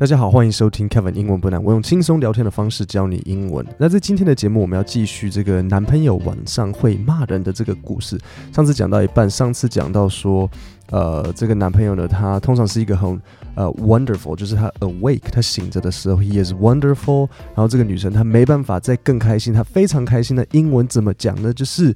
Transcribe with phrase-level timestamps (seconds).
[0.00, 1.62] 大家好，欢迎收听 Kevin 英文不难。
[1.62, 3.62] 我用轻松聊天的方式教你英文。
[3.76, 8.18] 那在今天的节目，我们要继续这个男朋友晚上会骂人的这个故事。
[8.50, 10.50] 上次讲到一半，上次讲到说，
[10.88, 13.20] 呃，这个男朋友呢，他通常是一个很
[13.54, 17.28] 呃 wonderful，就是他 awake，他醒着的时候，he is wonderful。
[17.48, 21.52] 然后这个女生她没办法再更开心，她非常开心的英文怎么讲呢？
[21.52, 21.94] 就是。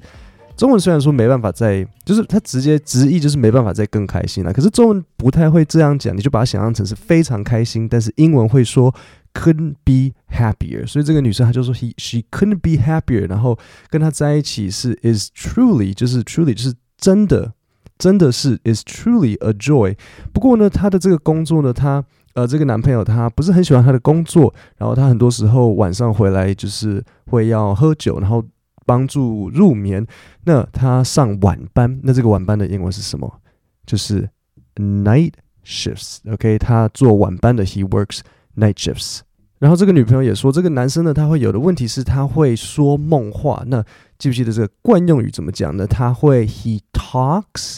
[0.55, 4.53] 中文虽然说没办法再，就是它直接直译就是没办法再更开心了。
[4.53, 7.89] 可是中文不太会这样讲，你就把它想象成是非常开心。
[7.89, 8.93] 但是英文会说
[9.33, 13.57] couldn't be happier，所以这个女生她就说 he she couldn't be happier，然后
[13.89, 17.51] 跟他在一起是 is truly 就是 truly 就是真的
[17.97, 19.97] 真的是 is truly a joy。
[20.31, 22.01] 不过呢，她的这个工作呢，她
[22.33, 28.41] 呃这个男朋友他不是很喜欢他的工作，然后他很多时候晚上回来就是会要喝酒，然后。
[28.85, 30.05] 帮助入眠。
[30.43, 33.41] 那他上晚班，那这个晚班的英文是什么？
[33.85, 34.29] 就是
[34.75, 35.33] night
[35.65, 36.19] shifts。
[36.31, 38.19] OK，他做晚班的，he works
[38.55, 39.19] night shifts。
[39.59, 43.63] 然后这个女朋友也说，这个男生呢，他会有的问题是他会说梦话。
[43.67, 43.83] 那
[44.17, 45.87] 记不记得这个惯用语怎么讲呢？
[45.87, 47.77] 他会 he talks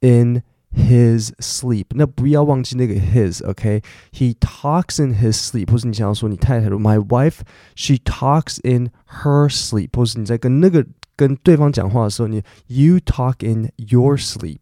[0.00, 0.42] in。
[0.74, 8.90] His sleep，那不要忘记那个 his，OK？He talks in his sleep，或是你想要说你太太 My wife，she talks in
[9.22, 10.84] her sleep，或是你在跟那个
[11.16, 14.58] 跟对方讲话的时候，你 You talk in your sleep。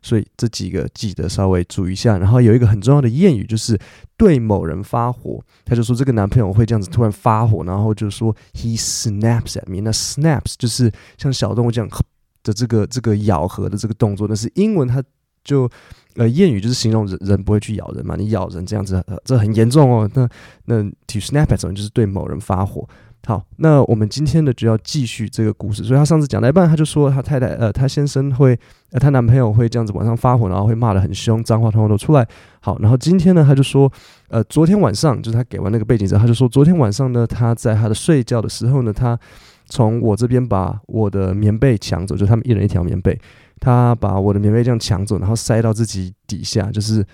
[0.00, 2.16] 所以这几个记得稍微注意一下。
[2.16, 3.78] 然后有一个很重要的谚语，就是
[4.16, 9.82] 对某人发火，他就说这个男朋友会这样子突然发火，然后就说 He snaps at me。
[9.82, 11.90] 那 snaps 就是像小动物这样
[12.42, 15.04] 的这个这个咬合的这个动作，那是英文它。
[15.48, 15.68] 就
[16.16, 20.08] 呃，谚语就是形容人人不会去咬人嘛，你咬人这样子，呃、这很严重哦。
[20.14, 20.28] 那
[20.66, 22.86] 那 to snap at 怎么就是对某人发火。
[23.26, 25.84] 好，那我们今天呢就要继续这个故事。
[25.84, 28.58] 所以他上次讲到一半，他就说他太太呃，他先生会
[28.90, 32.26] 呃，他男朋友会这样子晚上发火，然后会骂得很凶，脏话通通都出来。
[32.60, 33.90] 好，然后今天呢，他就说
[34.28, 39.18] 呃，昨天晚上就是他给完那个背景之后，他就说昨天晚上呢，他在他的睡觉的时候呢，他
[39.66, 43.18] 从我这边把我的棉被抢走，就他们一人一条棉被。
[43.60, 47.04] 他把我的棉被这样抢走，然后塞到自己底下，就是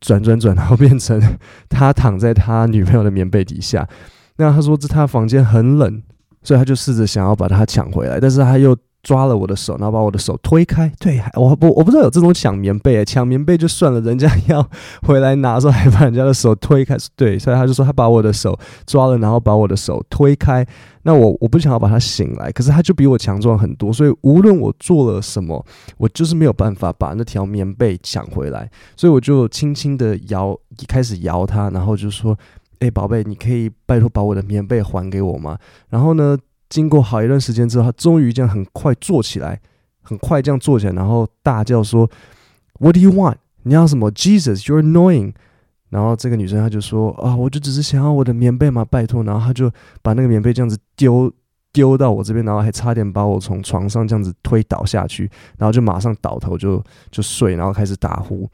[0.00, 1.20] 转转转，然后变成
[1.68, 3.88] 他躺在他女朋友的棉被底下。
[4.36, 6.02] 那他说这他房间很冷，
[6.42, 8.76] 所以他就试着想要把它抢回来，但是他又。
[9.04, 10.90] 抓了我的手，然后把我的手推开。
[10.98, 14.68] 对，我不我不知道有这种抢棉被，抢棉被就算了，人家要
[15.02, 16.96] 回来拿的时候还把人家的手推开。
[17.14, 20.66] 对，所以他就说他把我的手抓了，然后把我的手推开。
[21.06, 25.62] 那我我不想要把他醒来，可是他就比我强壮很多，所以无论我做了什么，
[25.98, 28.70] 我就是没有办法把那条棉被抢回来。
[28.96, 32.34] 所以我就轻轻的摇，一开始摇他，然后就说
[32.80, 35.58] ：“哎，宝贝，你可以拜托把我的棉被还给我吗？”
[35.90, 36.38] 然后呢，
[36.74, 39.60] 经过好一段时间之后，他终于这样很快坐起来，
[40.02, 42.10] 很快这样坐起来，然后大叫说
[42.80, 43.36] ：“What do you want？
[43.62, 45.34] 你要什么？Jesus，you're annoying。”
[45.90, 49.70] 然后这个女生她就说：“啊，我就只是想要我的棉被嘛，拜托。”然后她就
[50.02, 51.32] 把那个棉被这样子丢
[51.72, 58.50] 丢到我这边，然后还差点把我从床上这样子推倒下去，然后就马上倒头就就睡，然后开始打呼。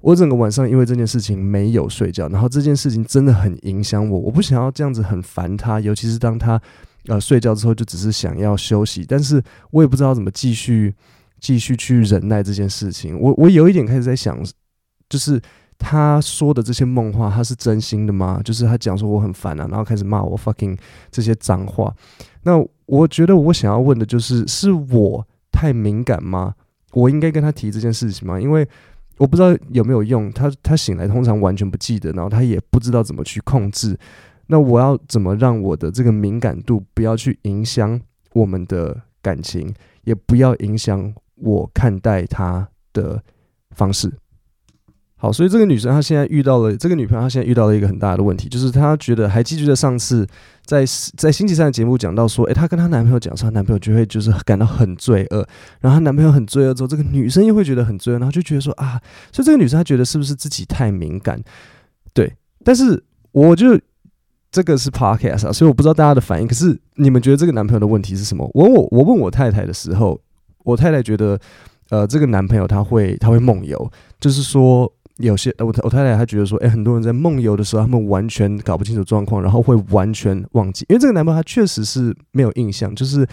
[0.00, 6.58] 我整个晚上因为这件事情没有睡觉，然后这件事情真的很影响我，我不想要这样子很烦她，尤其是当她。
[7.06, 10.94] 呃，睡觉之后就只是想要休息，但是我也不知道怎么继续
[11.40, 13.18] 继续去忍耐这件事情。
[13.18, 14.38] 我我有一点开始在想，
[15.08, 15.40] 就是
[15.78, 18.40] 他说的这些梦话，他是真心的吗？
[18.44, 20.78] 就是他讲说我很烦啊，然后开始骂我 fucking
[21.10, 21.94] 这些脏话。
[22.42, 26.54] 那我觉得我想要问的就是，是我太敏感吗？
[26.92, 28.38] 我应该跟他提这件事情吗？
[28.38, 28.68] 因为
[29.16, 30.30] 我不知道有没有用。
[30.32, 33.98] 他他醒来通常完全不记得，然后他也不知道怎么去控制。
[34.50, 38.00] 那我要怎么让我的这个敏感度不要去影响
[38.32, 39.72] 我们的感情，
[40.02, 43.22] 也不要影响我看待他的
[43.70, 44.12] 方式？
[45.14, 50.26] 好，所以这个女生她现在遇到了这个女朋友，她现在遇到了一个很大的问题，就是她觉得还记得上次
[50.64, 50.84] 在
[51.16, 55.46] 在星期三的节目讲到说，诶，她跟她男朋友讲说，她男朋友就会就是感到很罪恶，
[55.80, 59.00] 然后她男朋友很罪恶之后，这个女生又会觉得很罪恶，然后就觉得说啊，
[59.30, 61.40] 所以这个女生她觉得是不是自己太敏感？
[62.12, 62.34] 对，
[62.64, 63.78] 但是我就。
[64.50, 66.48] 这个是 podcast 啊，所以我不知道大家的反应。
[66.48, 68.48] 可是你们觉得这个男朋友的问题是什么？
[68.52, 70.20] 我我我问我太太的时候，
[70.64, 71.38] 我太太觉得，
[71.90, 80.84] 呃，这个男朋友他会他会梦游，就是说有些我我太太她觉得说，诶，很多人在梦游的时候，他们完全搞不清楚状况，然后会完全忘记。
[80.88, 83.24] 因为这个男朋友他确实是没有印象，就是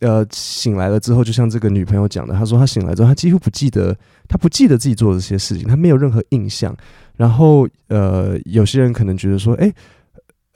[0.00, 3.94] 呃醒来了之后，就像这个女朋友讲的，他说他醒来之后，他几乎不记得，
[4.26, 6.74] 他不记得自己做的这些事情，他没有任何印象。
[7.16, 9.70] 然后呃，有些人可能觉得说，诶。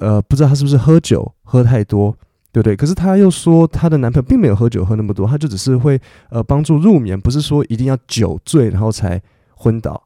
[0.01, 2.11] 呃，不知道她是不是喝酒喝太多，
[2.53, 2.75] 对不对？
[2.75, 6.01] 可是她又说她的男朋友并没有喝酒喝那么多，他就只是会
[6.31, 9.21] 呃帮助入眠，不是说一定要酒醉然后才
[9.55, 10.03] 昏倒。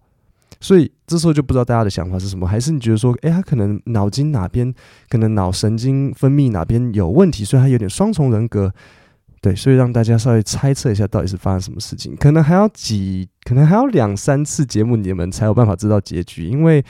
[0.61, 4.73] 所以这时候就不知道大家的想法是什么，还是你觉得说，诶，他可能脑筋哪边
[5.09, 8.73] 可能脑神经分泌哪边有问题，所以他有点双重人格。
[9.43, 12.17] 对，所以让大家稍微猜测一下，到底是发生什么事情？
[12.17, 16.83] 可能还要几，可能还要两三次节目，你们才有办法知道结局，因为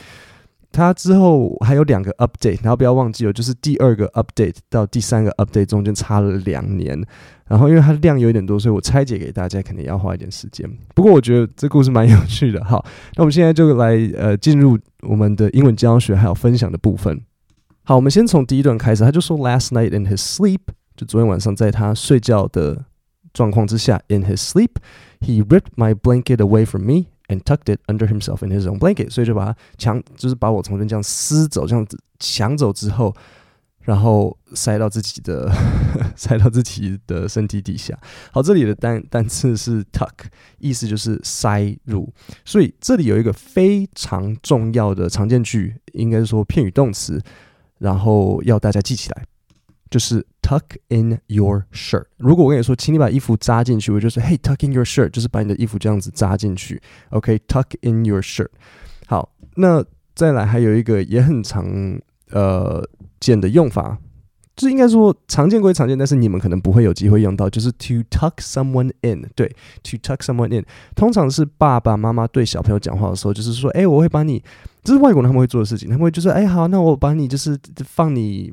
[0.74, 7.00] 他之后还有两个 update，然后不要忘记哦，就是第二个 update 到第三个 update 中间差了两年，
[7.46, 10.68] 然后因为它量有点多，所以我拆解给大家可能要花一点时间。
[10.94, 12.64] 不过我觉得这故事蛮有趣的。
[12.64, 12.84] 好，
[13.14, 17.22] 那我们现在就来呃进入我们的英文教学还有分享的部分。
[17.84, 20.60] 好，我们先从第一段开始，他就说 Last night in his sleep。
[20.96, 22.84] 就昨天晚上，在他睡觉的
[23.32, 24.70] 状况之下，in his sleep,
[25.20, 28.78] he ripped my blanket away from me and tucked it under himself in his own
[28.78, 29.10] blanket。
[29.10, 33.14] 所以就把他抢，就是把我从这这样撕走，这样子抢走之后，
[33.80, 35.52] 然后塞到自己的
[36.16, 37.98] 塞到自己的身体底下。
[38.32, 40.10] 好，这里的单单词是 tuck，
[40.58, 42.12] 意思就是塞入。
[42.44, 47.20] 所以这里有一个非常重要的常见句，应该是说片语动词，
[47.78, 49.24] 然后要大家记起来。
[49.94, 52.02] 就是 tuck in your shirt。
[52.16, 56.82] 如果我跟你说，请你把衣服扎进去，我就说，Hey, tuck in your shirt，就是把你的衣服这样子扎进去。
[57.10, 58.48] OK，tuck in your shirt。
[59.06, 59.84] 好，那
[60.16, 61.64] 再来还有一个也很常
[62.32, 62.84] 呃
[63.20, 63.96] 见的用法，
[64.56, 69.24] 就是应该说常见归常见，但是你们可能不会有机会用到，就是 to tuck someone in。
[69.36, 69.46] 对
[69.84, 70.64] ，to tuck someone in，
[70.96, 74.42] 通常是爸爸妈妈对小朋友讲话的时候，就是说，哎，我会把你，
[74.82, 78.52] 这是外国人他们会做的事情，他们会就是，哎，好，那我把你就是放你。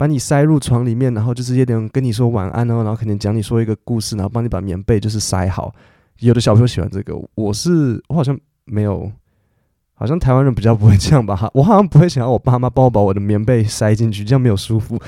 [0.00, 5.74] 把你塞入床里面，然后就是有点跟你说晚安哦，然后可能讲你说一个故事，然后帮你把棉被就是塞好。
[6.20, 9.12] 有的小朋友喜欢这个，我是我好像没有，
[9.92, 11.50] 好像台湾人比较不会这样吧？
[11.52, 14.98] 我好像不会想要我爸妈帮我把我的棉被塞进去，这样没有舒服。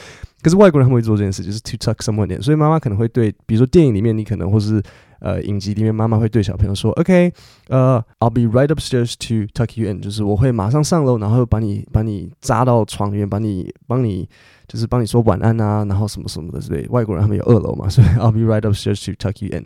[0.42, 2.42] 可是外国人他们会做这件事，就是 to tuck someone in。
[2.42, 4.82] 所以妈妈可能会对，比如说电影里面，你可能或是。
[5.24, 7.32] 呃，影集里面妈妈会对小朋友说：“OK，
[7.68, 14.28] 呃、，I'll be right upstairs to tuck you in，就是我会马上上楼，然后把你把你扎到床里面，把你帮你
[14.66, 16.58] 就是帮你说晚安啊，然后什么什么的。
[16.58, 19.64] 之类外国人他们有二楼嘛，所以 I'll be right upstairs to tuck you in。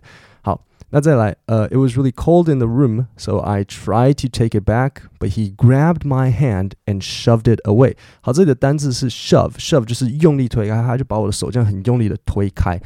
[0.96, 5.32] 好，那再来，呃、uh,，It was really cold in the room, so I tried to take it back, but
[5.32, 7.96] he grabbed my hand and shoved it away。
[8.22, 12.82] 好，这里的单字是 shove，shove 就是用力推开，他就把我的手这样很用力的推开。”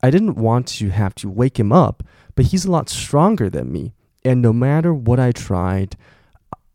[0.00, 2.02] I didn't want to have to wake him up,
[2.34, 3.92] but he's a lot stronger than me.
[4.22, 5.92] And no matter what I tried,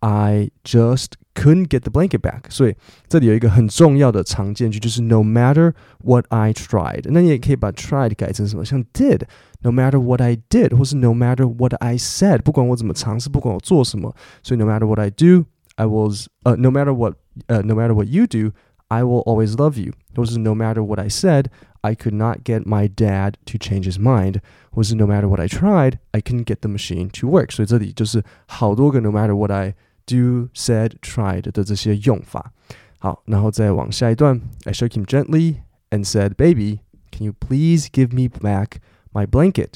[0.03, 2.50] I just couldn't get the blanket back.
[2.50, 2.75] 所以
[3.07, 5.73] 这里有一个很重要的常见句，就是 no matter
[6.03, 7.06] what I tried。
[7.09, 8.63] 那你也可以把 tried 改成什么？
[8.63, 15.45] 像 did。No matter what I did，或是 no matter what I said，不管我怎么尝试，不管我做什么，所以 no matter what I do,
[15.75, 17.15] I was 呃、uh, no matter what
[17.47, 18.53] 呃、uh, no matter what you do,
[18.88, 19.91] I will always love you。
[20.15, 24.41] 或是 no matter what I said。I could not get my dad to change his mind，
[24.71, 27.53] 或是 No matter what I tried, I couldn't get the machine to work。
[27.53, 29.75] 所以这里就是好多个 No matter what I
[30.06, 32.51] do, said, tried 的这些用法。
[33.00, 35.57] 好，然后再往下一段，I shook him gently
[35.89, 36.79] and said, "Baby,
[37.11, 38.77] can you please give me back
[39.13, 39.75] my blanket?"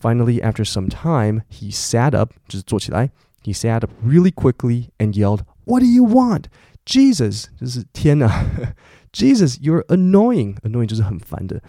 [0.00, 3.10] Finally, after some time, he sat up，就是坐起来。
[3.42, 6.44] He sat up really quickly and yelled, "What do you want?"
[6.84, 8.30] Jesus，就是天哪！
[9.10, 10.56] Jesus, you're annoying.
[10.60, 11.62] Annoying 就是很烦的。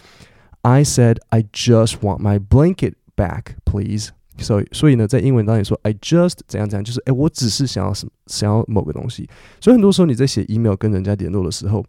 [0.62, 4.10] I said, I just want my blanket back, please.
[4.41, 9.29] So, 所以呢，在英文当中说，I just 怎样怎样，就是哎，我只是想要什么，想要某个东西。
[9.61, 11.85] 所以很多时候你在写 email 跟人家联络的时候，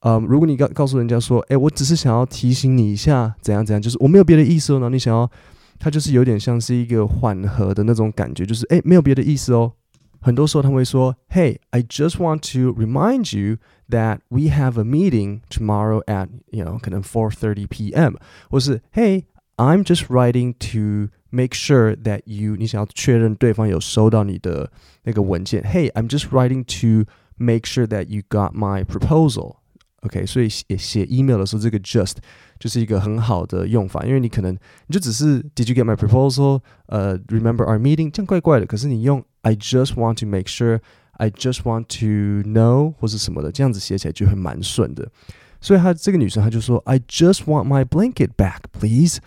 [0.00, 4.76] 嗯，如果你告告诉人家说，哎，我只是想要提醒你一下，怎样怎样，就是我没有别的意思哦。
[4.76, 5.30] 然后你想要，
[5.78, 9.72] 它就是有点像是一个缓和的那种感觉，就是哎，没有别的意思哦。
[10.20, 16.78] 很多时候他们会说，Hey, I just want to remind you that we have a meeting tomorrow at, you know,
[16.78, 18.16] 可能 four thirty p.m.
[18.50, 19.24] 或是 Hey,
[19.56, 24.71] I'm just writing to make sure that you，你想要确认对方有收到你的
[25.03, 25.63] 那个文件。
[25.63, 29.57] Hey, I'm just writing to make sure that you got my proposal.
[30.01, 32.15] OK，所以写写 email 的时候，这个 just
[32.59, 34.51] 就是一个很好的用法，因为你可能
[34.87, 36.61] 你就只是 Did you get my proposal？
[36.87, 38.09] 呃、uh,，Remember our meeting？
[38.09, 38.65] 这样怪怪的。
[38.65, 45.07] 可是你用 I just want to make sure，I just want to know，或是什么的，这样子写起来就会蛮顺的。
[45.59, 49.19] 所以她这个女生她就说，I just want my blanket back, please.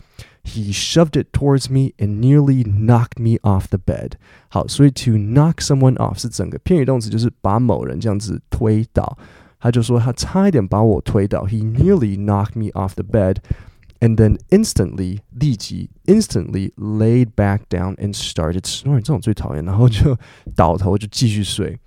[0.44, 4.12] He shoved it towards me and nearly knocked me off the bed.
[4.48, 9.16] 好，所以 to knock someone off 是整个片语动词，就是把某人这样子推倒。
[9.58, 18.60] 他就说他差一点把我推倒，He nearly knocked me off the bed。And then instantly 立即 instantly laid back down and started
[18.64, 20.18] snoring，这种最讨厌，然后就
[20.54, 21.78] 倒头就继续睡。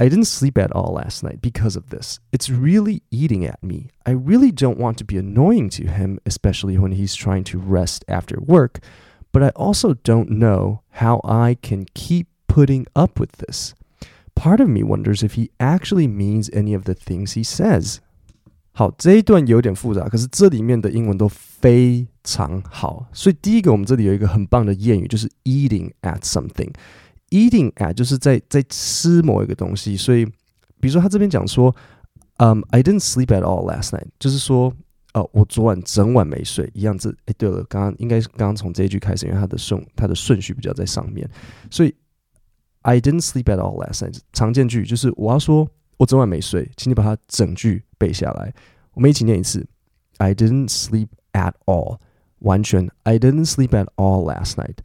[0.00, 2.20] I didn't sleep at all last night because of this.
[2.30, 3.88] It's really eating at me.
[4.04, 8.04] I really don't want to be annoying to him, especially when he's trying to rest
[8.06, 8.80] after work.
[9.32, 13.74] But I also don't know how I can keep putting up with this.
[14.34, 18.00] Part of me wonders if he actually means any of the things he says.
[18.72, 23.06] 好，这一段有点复杂，可是这里面的英文都非常好。
[23.14, 26.70] 所以第一个，我们这里有一个很棒的谚语，就是 eating at something。
[27.31, 29.97] Eating at 就是在在吃某一个东西。
[29.97, 30.23] 所以，
[30.79, 31.75] 比如说他这边讲说，
[32.37, 34.71] 嗯、，I didn't sleep at all last night，就是说，
[35.13, 36.69] 呃，我昨晚整晚没睡。
[36.75, 41.27] 一样子，哎，对了，刚刚应该是刚刚从这一句开始，因为它的顺它的顺序比较在上面。
[41.71, 41.91] 所以
[42.83, 45.67] ，I didn't sleep at all last night，常见句就是我要说。
[45.97, 48.51] 我昨晚没睡，请你把它整句背下来。
[48.95, 49.63] 我们一起念一次
[50.17, 51.99] ：I didn't sleep at all。
[52.39, 54.77] 完全，I didn't sleep at all last night。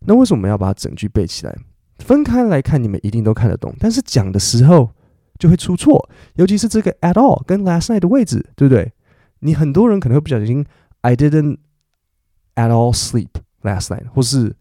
[0.00, 1.56] 那为什么我们要把整句背起来？
[1.98, 4.90] 分开来看，你们一定都看得懂，但是讲的时候
[5.38, 8.92] 就会出错，尤其是这个 at all 跟 last night 的位置，对不对？
[9.40, 10.64] 你很多人可能会不小心
[11.00, 11.58] ，I didn't
[12.54, 13.28] at all sleep
[13.62, 14.56] last night，或是。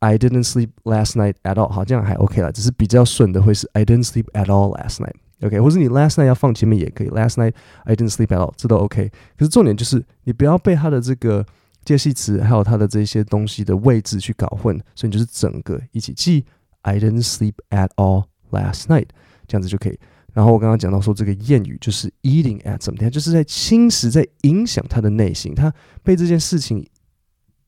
[0.00, 4.98] I didn't sleep last night at all，好，这样还 OK 了，只是比较顺的会是 I didn't sleep at all last
[4.98, 7.54] night，OK，、或是你 last night 要放前面也可以，last night
[7.84, 9.10] I didn't sleep at all，这都 OK。
[9.38, 11.46] 可是重点就是你不要被它的这个
[11.84, 16.44] 介系词还有它的这些东西的位置去搞混，所以你就是整个一起记
[16.82, 19.08] I didn't sleep at all last night，
[19.46, 19.98] 这样子就可以。
[20.32, 25.72] 然后我刚刚讲到说这个谚语就是 eating at something，就是在侵蚀、在影响他的内心，他
[26.02, 26.84] 被这件事情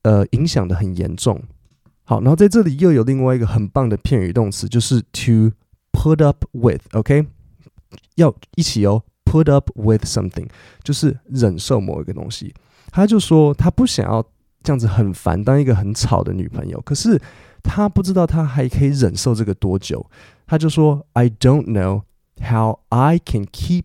[0.03, 1.41] 呃影响得很严重。
[2.03, 5.53] 好，然后在这里又有另外一个很棒的片语动词，就是 to
[5.93, 7.27] put up with，OK？
[8.17, 10.49] 要一起哦，put up with something，
[10.83, 12.55] 就是忍受某一个东西。
[12.91, 14.23] 他就说他不想要
[14.63, 17.21] 这样子很烦，当一个很吵的女朋友，可是
[17.63, 20.09] 他不知道他还可以忍受这个多久。
[20.47, 22.05] 他就说 I don't know
[22.41, 23.85] how I can keep，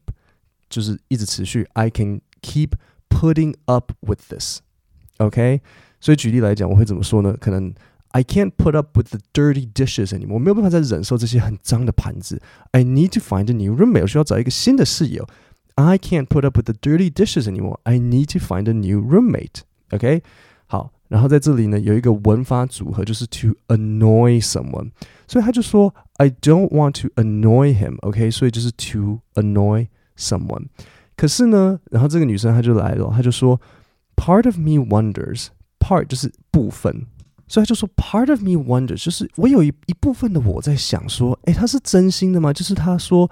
[0.69, 2.69] 就是一直持续，I can keep
[3.09, 5.59] putting up with this，OK？
[5.99, 7.35] 所以举例来讲，我会怎么说呢？
[7.37, 7.73] 可能。
[8.12, 10.34] I can't put up with the dirty dishes anymore。
[10.34, 12.40] 我没有办法再忍受这些很脏的盘子。
[12.70, 14.02] I need to find a new roommate。
[14.02, 15.28] 我需要找一个新的室友。
[15.74, 20.22] I can't put up with the dirty dishes anymore。I need to find a new roommate。OK，
[20.66, 24.92] 好，然后在这里呢有一个文法组合，就是 to annoy someone。
[25.28, 30.68] 所以他就说 I don't want to annoy him。OK，所以就是 to annoy someone。
[31.16, 33.60] 可是呢，然后这个女生她就来了，她就说
[34.16, 37.06] Part of me wonders。Part 就是部分。
[37.51, 42.53] 所以他就说，Part of me wonders，就是我有一一部分的我在想说，诶，他是真心的吗？
[42.53, 43.29] 就是他说，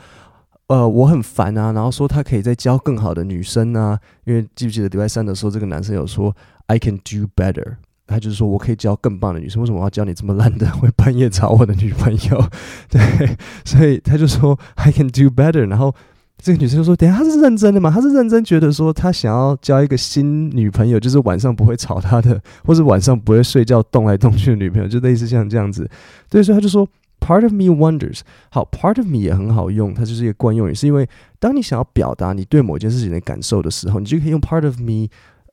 [0.68, 6.36] 呃，我很烦啊，然后说他可以再交更好的女生啊，因为记不记得礼拜三的时候，这个男生有说
[6.68, 12.50] ，I can do better，他就是说我可以交更棒的女生，为什么我要交你这么烂的，会半夜找我的女朋友？
[12.92, 15.96] 对，所以他就说，I can do better，然后。
[16.42, 17.92] 这个女生就说：“等下，她是认真的吗？
[17.92, 25.90] 她是认真觉得说，她想要交一个新女朋友，就是晚上不会吵她的，或是晚上不会睡觉动来动去的女朋友，就类似像这样子。
[26.30, 26.88] 对，所以她就说
[27.20, 28.22] ，Part of me wonders。
[28.50, 31.08] 好，Part of me 也很好用，它就是一个惯用语，是因为
[31.40, 35.08] 当你想要表达你对某件事情的感受的时候，你就可以用 Part of me，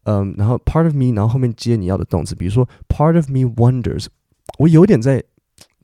[0.04, 4.06] 嗯，然后 Part of me，然后后面接你要的动词，比如说 Part of me wonders，
[4.58, 5.24] 我有点在。”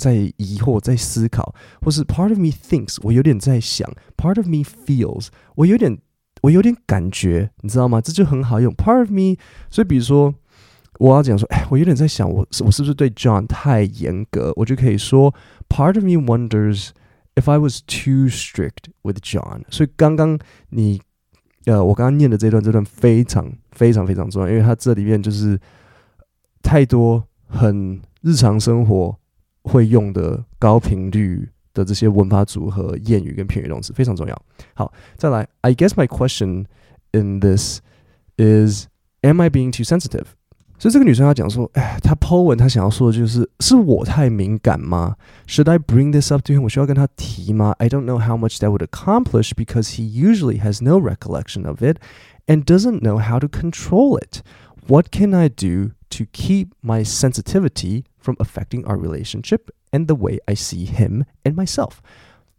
[0.03, 5.97] 在疑惑，在思考，或是 part of me thinks，我有点在想；part of me feels，我有点，
[6.43, 8.01] 我有点感觉，你知道吗？
[8.01, 9.37] 这就很好用 part of me。
[9.71, 10.35] 所以，比如说，
[10.99, 14.53] 我要讲说，哎，我有点在想，我我是不是对 John 太严格？
[14.57, 15.33] 我就可以说
[15.69, 16.89] ，part of me wonders
[17.37, 19.63] if I was too strict with John。
[19.71, 20.37] 所以，刚刚
[20.71, 21.01] 你，
[21.67, 25.61] 呃，我刚刚念的这段，这段非常非常非常重要，因为它这里面就是
[26.61, 29.17] 太多很日常生活。
[29.64, 34.42] 会用的高频率的这些文法组合、谚语跟片语动词非常重要。
[34.74, 36.66] 好，再来，I guess my question
[37.12, 37.82] in this
[38.38, 38.88] is,
[39.22, 40.26] am I being too sensitive？
[40.80, 45.16] 所以这个女生她讲说，哎，她 po 文她想要说的就是，是我太敏感吗？
[45.48, 46.62] Should I bring this up to him？
[46.62, 47.74] 我需要跟他提吗？
[47.80, 51.98] I don't know how much that would accomplish because he usually has no recollection of it
[52.46, 54.42] and doesn't know how to control it.
[54.88, 60.40] What can I do to keep my sensitivity from affecting our relationship and the way
[60.46, 61.98] I see him and myself。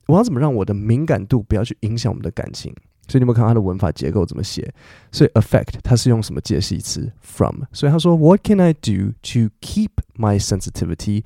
[0.07, 2.75] 我要怎么让我的敏感度不要去影响我们的感情？
[3.07, 4.73] 所以你有没有看它的文法结构怎么写？
[5.11, 7.63] 所以 affect 它是用什么介系词 from？
[7.73, 11.25] 所以他说 What can I do to keep my sensitivity？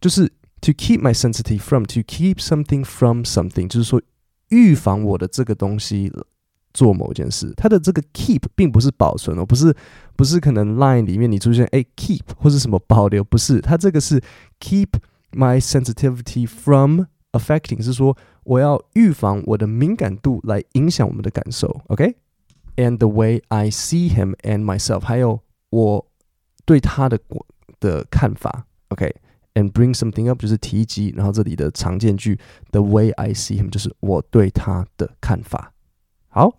[0.00, 0.28] 就是
[0.60, 4.00] to keep my sensitivity from to keep something from something，就是说
[4.50, 6.12] 预防我的这个东西。
[6.73, 9.75] 做某件事，它的这个 keep 并不是保存哦，不是
[10.15, 14.21] 不是可能 line 里面你出现哎 keep 或是什么保留，不是，它这个是
[14.59, 14.87] keep
[15.31, 25.39] my sensitivity from affecting，是说我要预防我的敏感度来影响我们的感受，OK？And the way I see him and myself，还有
[25.69, 26.07] 我
[26.65, 27.19] 对他的
[27.79, 32.39] 的看法，OK？And bring something up 就是提及，然后这里的常见句
[32.71, 35.73] The way I see him 就是我对他的看法。
[36.29, 36.55] 好，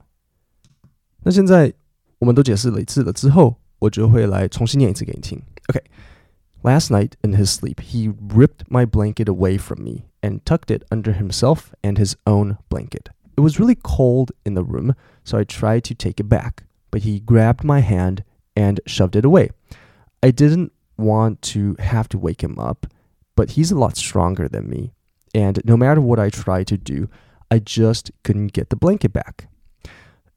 [1.24, 1.74] 那现在
[2.20, 5.42] 我们都解释了一次了之后，我就会来重新念一次给你听。
[5.70, 11.14] OK。Last night in his sleep, he ripped my blanket away from me and tucked it under
[11.14, 13.12] himself and his own blanket.
[13.38, 17.04] It was really cold in the room, so I tried to take it back, but
[17.04, 18.26] he grabbed my hand
[18.58, 19.52] and shoved it away.
[20.22, 22.86] I didn't want to have to wake him up,
[23.38, 24.92] but he's a lot stronger than me.
[25.34, 27.08] And no matter what I tried to do,
[27.50, 29.48] I just couldn't get the blanket back.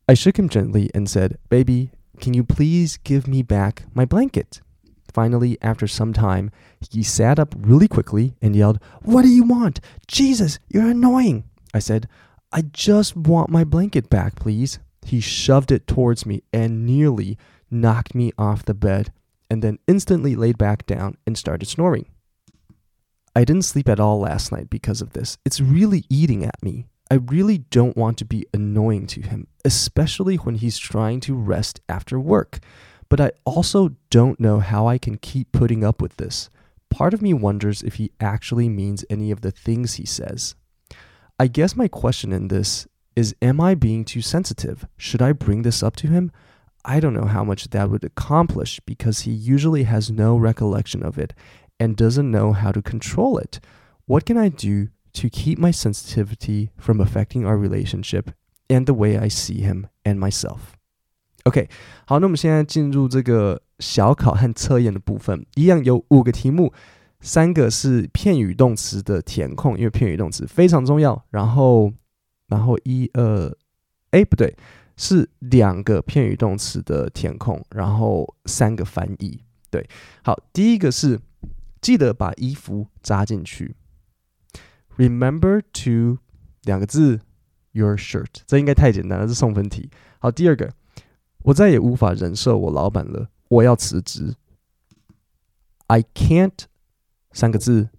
[0.09, 4.61] I shook him gently and said, Baby, can you please give me back my blanket?
[5.13, 6.51] Finally, after some time,
[6.91, 9.79] he sat up really quickly and yelled, What do you want?
[10.07, 11.43] Jesus, you're annoying.
[11.73, 12.07] I said,
[12.51, 14.79] I just want my blanket back, please.
[15.05, 17.37] He shoved it towards me and nearly
[17.69, 19.11] knocked me off the bed
[19.49, 22.05] and then instantly laid back down and started snoring.
[23.35, 25.37] I didn't sleep at all last night because of this.
[25.45, 26.87] It's really eating at me.
[27.09, 31.79] I really don't want to be annoying to him, especially when he's trying to rest
[31.87, 32.59] after work.
[33.09, 36.49] But I also don't know how I can keep putting up with this.
[36.89, 40.55] Part of me wonders if he actually means any of the things he says.
[41.39, 44.85] I guess my question in this is Am I being too sensitive?
[44.97, 46.31] Should I bring this up to him?
[46.83, 51.17] I don't know how much that would accomplish because he usually has no recollection of
[51.17, 51.33] it
[51.79, 53.59] and doesn't know how to control it.
[54.05, 54.89] What can I do
[55.21, 58.31] to keep my sensitivity from affecting our relationship
[58.67, 60.59] and the way I see him and myself?
[61.43, 61.69] OK，
[62.05, 66.73] 好，那我们现在进入这个小考和测验的部分，一样有五个题目，
[67.21, 71.25] 三个是片语动词的填空，因为片语动词非常重要。
[71.29, 71.91] 然后，
[72.47, 73.55] 然后一二，
[74.11, 74.55] 哎，不对。
[74.99, 79.39] 是两个片语动词的填空，然后三个翻译。
[79.69, 79.87] 对，
[80.23, 81.19] 好，第一个是
[81.79, 83.75] 记得把衣服扎进去。
[84.97, 86.19] Remember to
[86.63, 87.21] 两个字
[87.71, 89.89] ，your shirt，这应该太简单了，是送分题。
[90.19, 90.73] 好，第二个，
[91.43, 94.35] 我再也无法忍受我老板了，我要辞职。
[95.85, 96.65] I can't
[97.31, 97.89] 三个字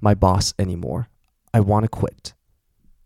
[0.00, 1.06] ，my boss anymore。
[1.52, 2.32] I wanna quit。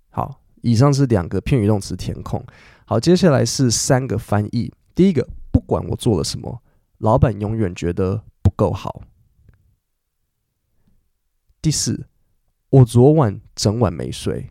[0.08, 2.44] 好，以上是两个片语动词填空。
[2.86, 4.72] 好，接下来是三个翻译。
[4.94, 6.62] 第一个，不管我做了什么，
[6.98, 9.02] 老板永远觉得不够好。
[11.60, 12.06] 第四，
[12.76, 14.50] 我昨晚整晚没睡。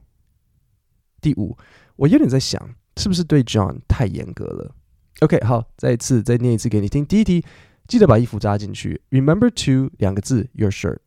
[1.22, 1.56] 第五，
[1.96, 4.76] 我有点在想，是不是对 John 太严格了
[5.20, 7.06] ？OK，好，再一次再念一次给你听。
[7.06, 7.46] 第一题，
[7.88, 9.00] 记得把衣服扎进去。
[9.12, 10.98] Remember to 两个字，your shirt。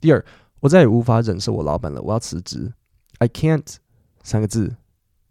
[0.00, 0.24] 第二，
[0.60, 2.72] 我再也无法忍受我老板了，我要辞职。
[3.18, 3.76] I can't
[4.22, 4.76] 三个字。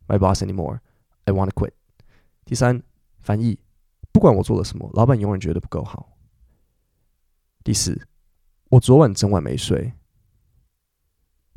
[0.07, 0.81] My boss anymore.
[1.23, 1.71] I want to quit.
[2.45, 2.83] 第三，
[3.19, 3.57] 翻译，
[4.11, 6.17] 不管我做了什么，老板永远觉得不够好。
[7.63, 8.07] 第四，
[8.71, 9.93] 我昨晚整晚没睡。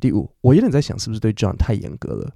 [0.00, 2.34] 第五，我有点在想，是不是对 John 太严格了？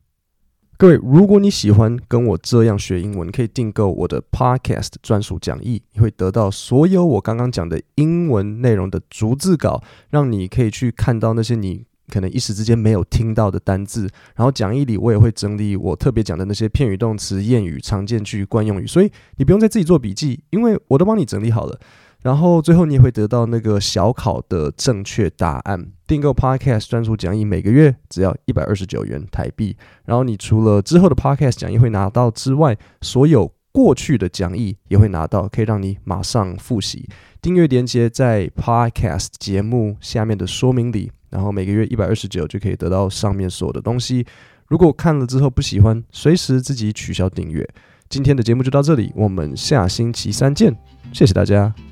[0.76, 11.84] 各位，如果你喜欢跟我这样学英文，可以订购我的 Podcast 专属讲义，你会得到所有我刚刚讲的英文内容的逐字稿，让你可以去看到那些你。
[12.10, 21.78] 可能一时之间没有听到的单字，然后讲义里我也会整理我特别讲的那些片语、动词、谚语、常见句、惯用语，所以你不用再自己做笔记，因为我都帮你整理好了。
[22.22, 25.92] 然后最后你也会得到那个小考的正确答案。
[26.06, 29.76] 订购 Podcast 专属讲义，每个月只要一百二十九元台币。
[30.04, 37.08] 然后你除了之后的 Podcast 讲义会拿到之外，所有过去的讲义也会拿到，可以让你马上复习。
[37.40, 41.12] 订阅链接在 Podcast 节目下面的说明里。
[41.30, 44.26] 然后每个月一百二十九就可以得到上面所有的东西。
[44.66, 47.68] 如果看了之后不喜欢，随时自己取消订阅。
[48.08, 50.74] 今天的节目就到这里，我们下星期三见，
[51.12, 51.87] 谢谢大家。